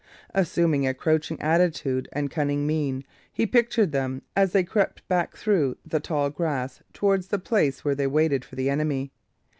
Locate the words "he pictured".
3.31-3.91